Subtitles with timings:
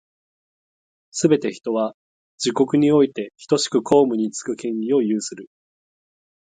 [1.11, 1.93] すべて人は、
[2.43, 5.47] 自国においてひとしく公務につく権利を有する。